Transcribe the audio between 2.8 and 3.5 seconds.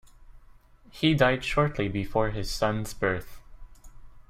birth.